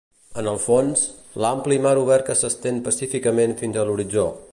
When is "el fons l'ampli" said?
0.51-1.77